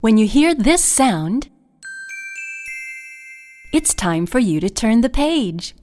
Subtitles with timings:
[0.00, 1.50] When you hear this sound,
[3.70, 5.74] it's time for you to turn the page.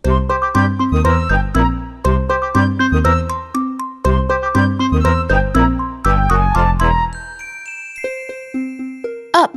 [9.35, 9.53] Up.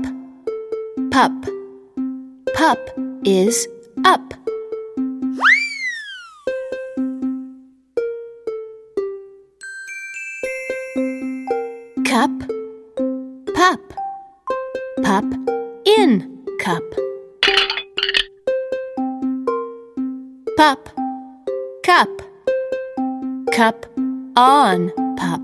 [1.10, 1.32] Pup.
[2.52, 2.90] Pup
[3.24, 3.66] is
[4.04, 4.34] up.
[12.04, 12.30] Cup.
[13.54, 13.99] Pup.
[15.10, 15.24] Pup
[15.86, 16.84] in cup.
[20.56, 20.88] Pup.
[21.82, 22.22] Cup.
[23.52, 23.86] Cup
[24.36, 25.40] on pup.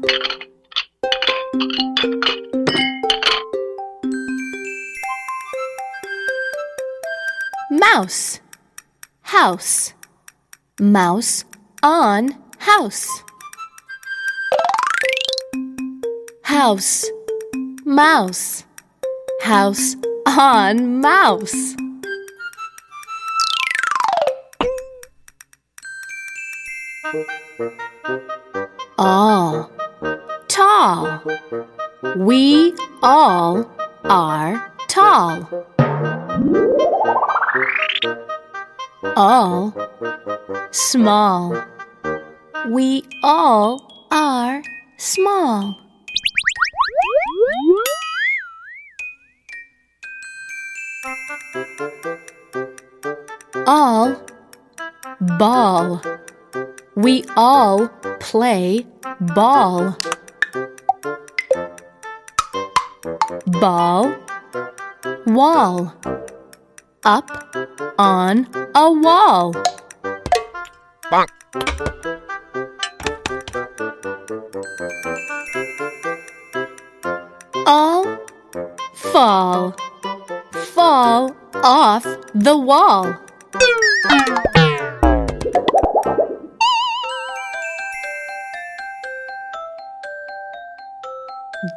[7.73, 8.39] Mouse.
[9.23, 9.95] House.
[10.79, 11.45] Mouse
[11.83, 13.09] on house.
[16.45, 17.05] House.
[17.85, 18.66] Mouse.
[19.47, 19.95] House
[20.27, 21.77] on mouse.
[28.99, 29.71] All.
[30.49, 31.23] Tall.
[32.17, 32.75] We
[33.05, 33.71] all
[34.03, 35.49] are tall.
[39.15, 39.73] All.
[40.73, 41.55] Small.
[42.69, 43.81] We all
[44.11, 44.61] are
[44.99, 45.86] small.
[53.67, 54.17] All.
[55.21, 56.01] Ball.
[56.95, 57.89] We all
[58.21, 58.87] play
[59.21, 59.97] ball.
[63.47, 64.15] Ball.
[65.27, 65.93] Wall.
[67.05, 67.29] Up
[67.99, 69.53] on a wall.
[71.11, 71.29] Bonk.
[77.67, 78.19] All
[78.95, 79.75] fall.
[80.53, 83.26] Fall off the wall.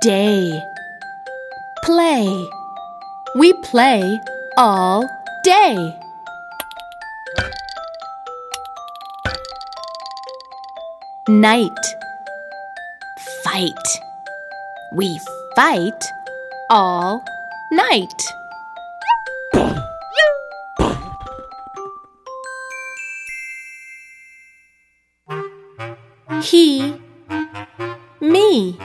[0.02, 0.64] Day.
[1.84, 2.48] Play.
[3.36, 4.20] We play
[4.58, 5.08] all
[5.44, 5.96] day.
[11.28, 11.86] Night.
[13.44, 13.74] Fight.
[14.94, 15.20] We
[15.56, 16.04] fight
[16.70, 17.24] all
[17.72, 18.39] night.
[26.44, 26.96] He,
[28.22, 28.80] me.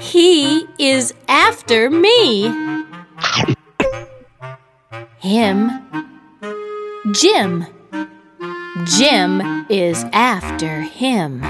[0.00, 2.52] He is after me.
[5.18, 5.70] Him,
[7.12, 7.66] Jim.
[8.84, 11.42] Jim is after him.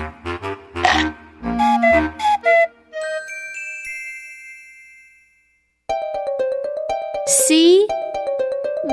[7.27, 7.87] See,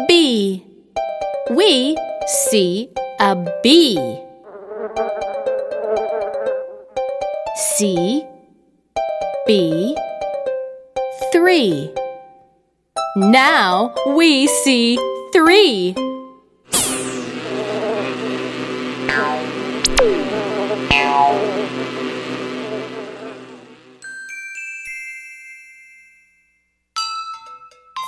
[0.08, 0.66] Bee.
[1.50, 1.98] We
[2.28, 2.90] see
[3.20, 4.19] a bee.
[7.80, 8.26] See,
[9.48, 9.96] bee,
[11.32, 11.90] three.
[13.16, 14.98] Now we see
[15.32, 15.96] three.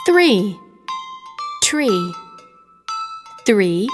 [0.05, 0.59] Three,
[1.63, 2.13] tree.
[3.45, 3.87] Three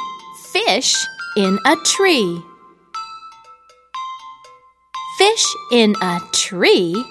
[0.52, 0.96] fish
[1.36, 2.42] in a tree.
[5.38, 7.06] Fish in a tree?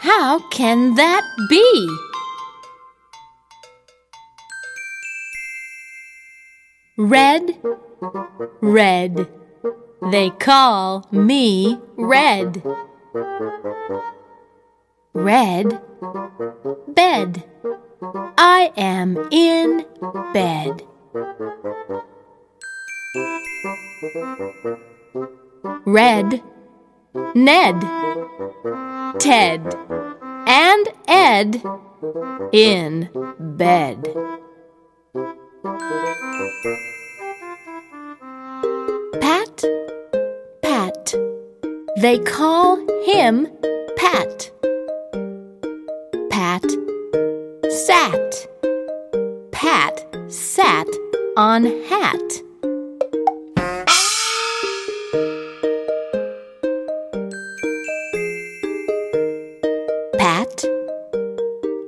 [0.00, 1.96] How can that be?
[6.98, 7.58] Red,
[8.60, 9.28] red.
[10.10, 12.62] They call me red.
[15.14, 15.80] Red,
[16.88, 17.42] bed.
[18.36, 19.86] I am in
[20.34, 20.82] bed.
[25.86, 26.42] Red,
[27.34, 27.80] Ned,
[29.18, 29.74] Ted,
[30.46, 31.62] and Ed
[32.52, 33.08] in
[33.38, 34.02] bed.
[39.20, 39.64] Pat,
[40.62, 41.14] Pat.
[41.98, 43.48] They call him
[43.96, 44.50] Pat.
[46.30, 46.64] Pat
[47.70, 48.48] sat.
[49.52, 50.88] Pat sat
[51.36, 52.45] on hat.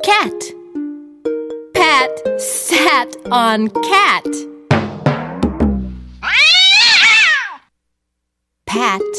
[0.09, 0.43] Cat.
[1.75, 4.25] Pat sat on cat.
[8.65, 9.13] Pat,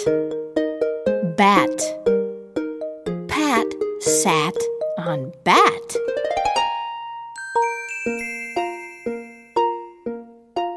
[1.38, 1.77] bat.
[3.27, 3.68] Pat
[4.00, 4.57] sat
[4.97, 5.88] on bat.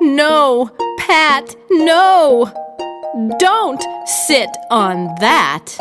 [0.02, 2.52] No, Pat, no!
[3.38, 5.78] Don't sit on that.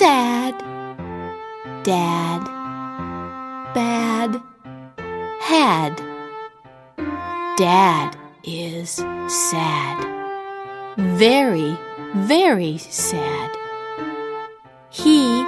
[0.00, 0.58] Sad,
[1.84, 2.42] dad,
[3.74, 4.40] bad,
[5.42, 5.94] had.
[7.58, 9.98] Dad is sad.
[10.96, 11.76] Very,
[12.14, 13.50] very sad.
[14.88, 15.42] He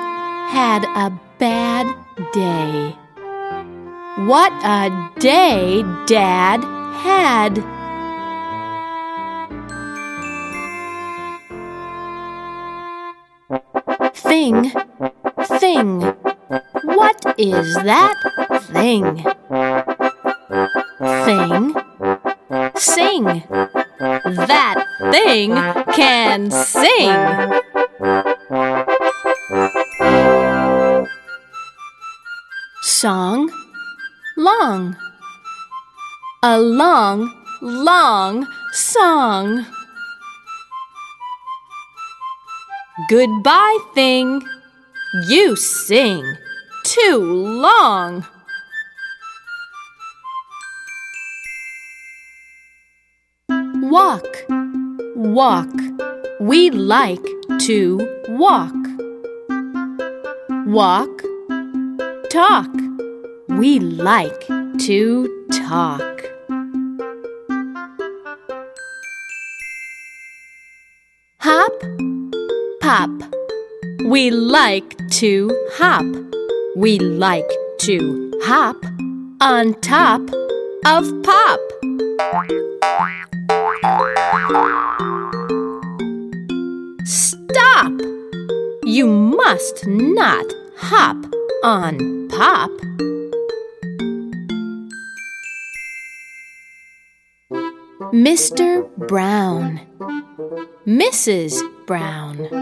[0.53, 1.87] had a bad
[2.35, 2.95] day.
[4.27, 6.63] What a day Dad
[7.01, 7.82] had!
[14.43, 14.73] Thing,
[15.61, 16.01] thing.
[16.83, 18.19] What is that
[18.73, 19.23] thing?
[21.27, 21.75] Thing,
[22.75, 23.25] sing.
[24.51, 25.55] That thing
[25.95, 27.15] can sing.
[32.83, 33.49] Song,
[34.37, 34.97] long.
[36.43, 37.31] A long,
[37.63, 39.65] long song.
[43.09, 44.43] Goodbye, thing.
[45.27, 46.25] You sing
[46.85, 48.27] too long.
[53.91, 54.27] Walk,
[55.17, 55.73] walk.
[56.41, 57.25] We like
[57.61, 58.75] to walk.
[60.67, 61.23] Walk,
[62.31, 62.71] talk.
[63.49, 64.47] We like
[64.81, 66.32] to talk.
[74.05, 76.05] We like to hop.
[76.77, 77.49] We like
[77.81, 78.77] to hop
[79.41, 80.21] on top
[80.85, 81.61] of pop.
[87.05, 87.93] Stop!
[88.85, 90.47] You must not
[90.79, 91.17] hop
[91.63, 92.71] on pop.
[98.13, 98.87] Mr.
[99.09, 99.81] Brown,
[100.87, 101.63] Mrs.
[101.87, 102.62] Brown,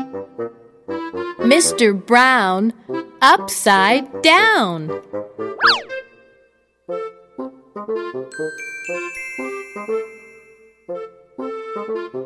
[1.41, 1.95] Mr.
[1.95, 2.73] Brown
[3.23, 4.89] upside down.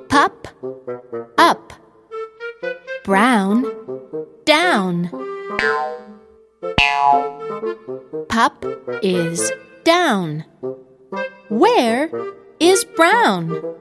[0.09, 0.49] Pup
[1.39, 1.73] up,
[3.05, 3.65] brown
[4.45, 5.11] down.
[8.29, 8.65] Pup
[9.03, 9.53] is
[9.85, 10.45] down.
[11.49, 12.11] Where
[12.59, 13.77] is brown?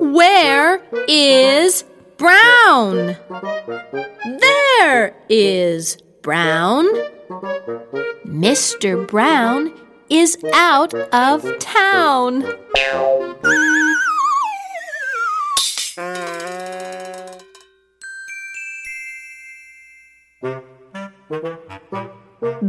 [0.00, 1.84] Where is
[2.16, 3.16] brown?
[4.40, 6.86] There is brown.
[8.26, 9.06] Mr.
[9.06, 9.72] Brown
[10.10, 12.42] is out of town.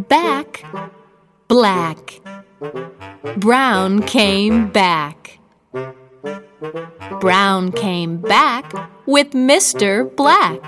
[0.08, 0.64] Back,
[1.48, 2.22] black.
[3.38, 5.25] Brown came back.
[7.20, 8.74] Brown came back
[9.06, 10.14] with Mr.
[10.16, 10.60] Black.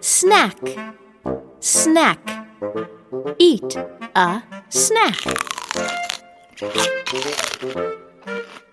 [0.00, 0.58] Snack,
[1.60, 2.18] snack.
[3.38, 3.76] Eat
[4.14, 5.16] a snack.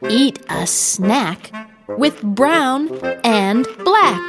[0.09, 1.51] Eat a snack
[1.97, 2.89] with brown
[3.23, 4.21] and black.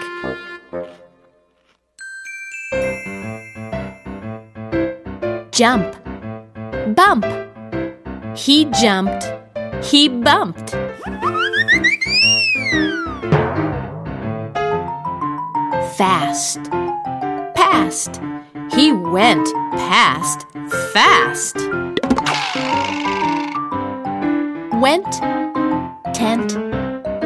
[5.50, 5.96] Jump,
[6.96, 7.43] bump.
[8.36, 9.24] He jumped,
[9.84, 10.70] he bumped.
[15.96, 16.64] Fast,
[17.54, 18.20] past.
[18.72, 20.46] He went past
[20.92, 21.56] fast.
[24.80, 25.12] Went,
[26.14, 26.52] tent,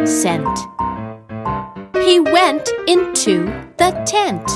[0.09, 0.59] sent.
[2.05, 3.45] He went into
[3.77, 4.49] the tent.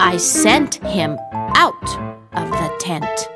[0.00, 1.18] I sent him
[1.54, 1.84] out
[2.32, 3.33] of the tent.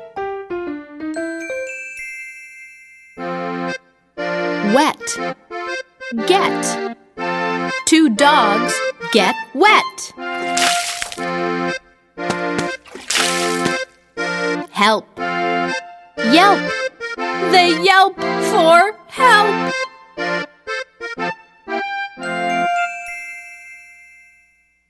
[6.29, 6.95] Get.
[7.85, 8.73] Two dogs
[9.11, 10.13] get wet.
[14.69, 15.07] Help,
[16.17, 16.59] yelp.
[17.51, 18.15] They yelp
[18.51, 19.73] for help.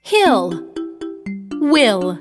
[0.02, 0.62] Hill,
[1.72, 2.20] will.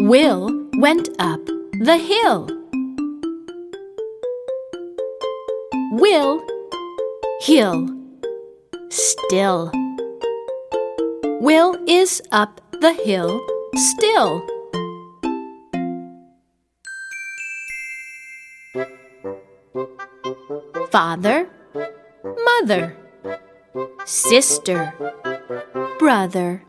[0.00, 1.40] Will went up
[1.84, 2.48] the hill.
[5.92, 6.42] Will,
[7.40, 7.88] hill.
[8.88, 9.70] still.
[11.40, 13.40] Will is up the hill
[13.74, 14.46] still.
[20.90, 21.48] Father,
[22.24, 22.96] mother,
[24.06, 24.94] sister,
[25.98, 26.62] brother.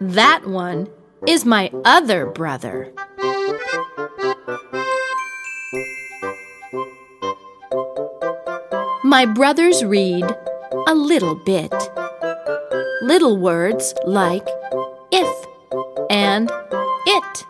[0.00, 0.88] That one
[1.26, 2.92] is my other brother.
[9.14, 10.24] My brothers read
[10.88, 11.72] a little bit.
[13.00, 14.44] Little words like
[15.12, 15.46] if
[16.10, 16.50] and
[17.06, 17.46] it.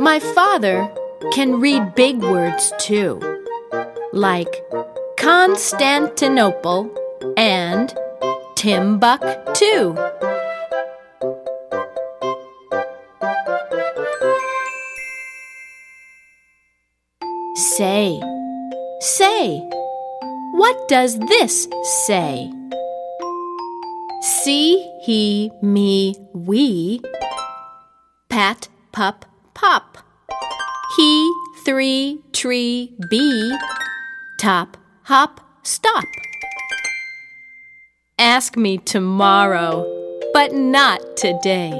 [0.00, 0.90] My father
[1.34, 3.20] can read big words too,
[4.14, 4.64] like
[5.18, 6.90] Constantinople
[7.36, 7.94] and
[8.56, 10.13] Timbuktu.
[17.76, 18.20] Say,
[19.00, 19.58] say,
[20.52, 21.66] what does this
[22.06, 22.48] say?
[24.22, 27.00] See, he, me, we.
[28.28, 29.98] Pat, pup, pop.
[30.96, 33.56] He, three, tree, bee.
[34.38, 36.04] Top, hop, stop.
[38.20, 39.84] Ask me tomorrow,
[40.32, 41.72] but not today.